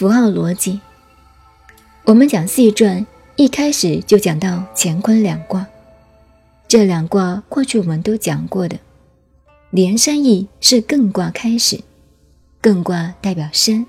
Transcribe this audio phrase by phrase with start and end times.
[0.00, 0.80] 符号逻辑。
[2.04, 3.06] 我们讲细传，
[3.36, 5.66] 一开始就讲到乾坤两卦。
[6.66, 8.78] 这两卦过去我们都讲过的。
[9.68, 11.78] 连山易是艮卦开始，
[12.62, 13.84] 艮卦代表山，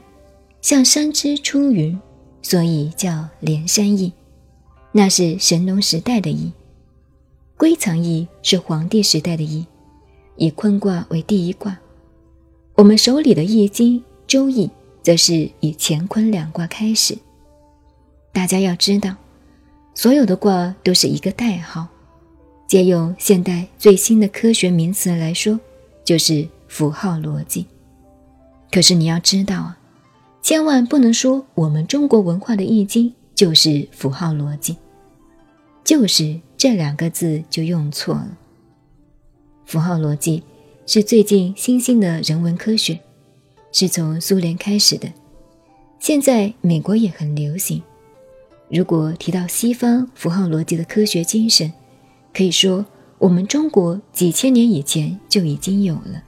[0.61, 1.97] 像山之出云，
[2.41, 4.11] 所以叫连山易。
[4.91, 6.51] 那是神农时代的易。
[7.55, 9.65] 归藏易是黄帝时代的易，
[10.35, 11.79] 以坤卦为第一卦。
[12.75, 14.69] 我们手里的易经周易，
[15.01, 17.17] 则是以乾坤两卦开始。
[18.31, 19.15] 大家要知道，
[19.93, 21.87] 所有的卦都是一个代号。
[22.67, 25.59] 借用现代最新的科学名词来说，
[26.05, 27.65] 就是符号逻辑。
[28.71, 29.77] 可是你要知道啊，
[30.41, 34.77] 千万不能说我们中国文化的易经就是符号逻辑，
[35.83, 38.37] 就是这两个字就用错了。
[39.65, 40.41] 符号逻辑
[40.85, 42.97] 是最近新兴的人文科学，
[43.71, 45.11] 是从苏联开始的，
[45.99, 47.81] 现在美国也很流行。
[48.69, 51.71] 如果提到西方符号逻辑的科学精神，
[52.33, 52.85] 可以说
[53.17, 56.23] 我们中国几千年以前就已经有了。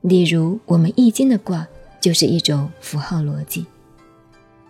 [0.00, 1.66] 例如，我们易经的卦
[2.00, 3.64] 就是一种符号逻辑。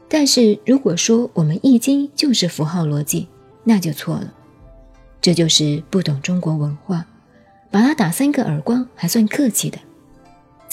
[0.08, 3.26] 但是，如果说我们易经就是符号逻辑，
[3.64, 4.32] 那就错了。
[5.20, 7.06] 这就是不懂中国文化，
[7.70, 9.78] 把他打三个耳光还算客气的。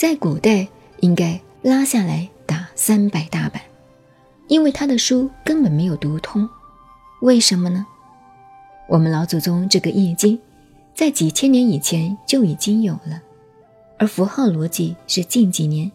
[0.02, 0.66] 在古代，
[0.98, 3.62] 应该拉下来打三百大板。
[4.48, 6.48] 因为他的书根本没有读通，
[7.20, 7.86] 为什么呢？
[8.88, 10.36] 我们老祖宗这个易经，
[10.92, 13.22] 在几千年以前就已经有了，
[13.96, 15.88] 而符号逻辑是近几年，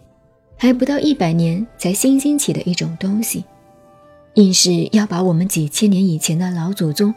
[0.56, 3.44] 还不到一百年才新兴起的一种东西，
[4.36, 7.14] 硬是要把我们几千年以前的老祖宗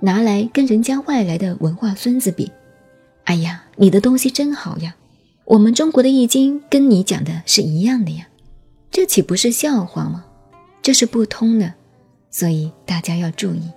[0.00, 2.50] 拿来跟人家外来的文化孙子比。
[3.26, 4.96] 哎呀，你的东西真好呀，
[5.44, 8.28] 我们中国的易经跟你讲的是一样的呀，
[8.90, 10.24] 这岂不是笑话吗？
[10.80, 11.74] 这是不通的，
[12.30, 13.70] 所以大家要注意。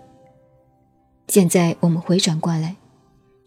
[1.28, 2.76] 现在我们回转过来，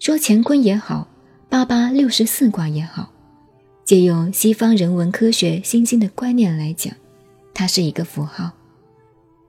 [0.00, 1.06] 说乾坤也好，
[1.48, 3.10] 八八六十四卦也好，
[3.84, 6.92] 借用西方人文科学新兴的观念来讲，
[7.54, 8.50] 它是一个符号。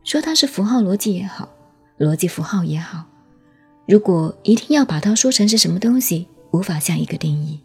[0.03, 1.49] 说它是符号逻辑也好，
[1.97, 3.05] 逻辑符号也好，
[3.87, 7.59] 如果一定要把它说成是什么东西，无法下一个定义。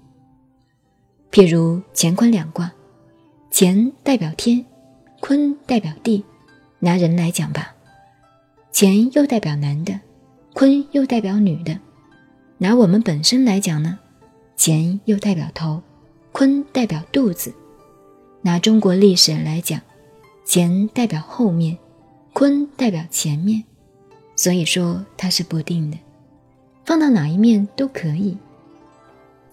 [1.35, 2.73] 譬如乾坤两卦，
[3.51, 4.65] 乾代表天，
[5.21, 6.25] 坤代表地。
[6.79, 7.75] 拿人来讲吧，
[8.73, 9.99] 乾又代表男的，
[10.53, 11.77] 坤又代表女的。
[12.59, 13.99] 拿我们本身来讲呢，
[14.57, 15.83] 乾又代表头，
[16.31, 17.53] 坤代表肚子。
[18.43, 19.81] 拿中国历史来讲，
[20.47, 21.77] 乾代表后面，
[22.33, 23.65] 坤代表前面。
[24.37, 25.99] 所以说它是不定的，
[26.85, 28.39] 放到哪一面都可以。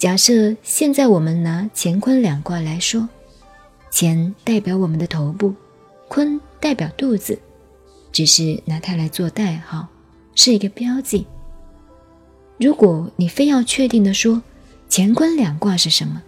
[0.02, 3.08] 假设现在我们拿乾坤两卦来说，
[3.94, 5.54] 乾代表我们的头部，
[6.08, 6.42] 坤。
[6.60, 7.38] 代表肚子，
[8.12, 9.88] 只是拿它来做代号，
[10.34, 11.28] 是一个标记。
[12.58, 14.42] 如果你非要确定的说
[14.90, 16.20] 乾坤两卦是什么，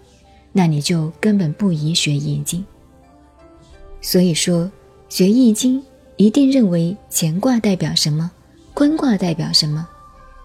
[0.52, 2.64] 那你就根本不宜学易经。
[4.02, 4.72] 所以说，
[5.10, 5.84] 学易经
[6.18, 8.30] 一定认为乾卦代表什么，
[8.76, 9.88] 坤卦代表什么，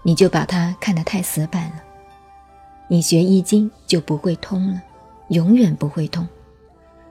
[0.01, 1.83] 你就把它看得太死板了。
[2.91, 4.81] 你学易经就不会通了，
[5.29, 6.27] 永远不会通，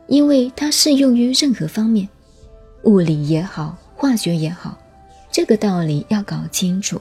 [0.08, 2.08] 因为它适用于任何方面。
[2.82, 4.76] 物理也好，化学也好，
[5.30, 7.00] 这个道理要搞清楚。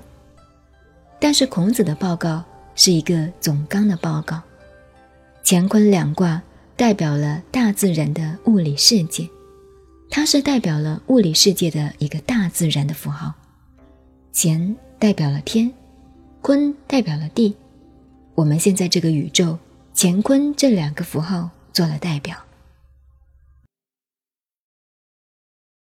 [1.20, 2.44] 但是孔子的报告
[2.76, 4.40] 是一个总纲的报告，
[5.44, 6.40] 乾坤两卦
[6.76, 9.28] 代表了大自然的物理世界，
[10.08, 13.34] 它是代表了物理世界的一个大自然的符号。
[14.34, 15.74] 乾代表了天，
[16.44, 17.56] 坤代表了地。
[18.38, 19.58] 我们现在这个宇宙，
[19.96, 22.47] 乾坤这两个符号做了代表。